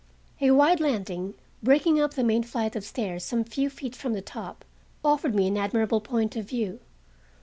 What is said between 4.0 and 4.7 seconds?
the top,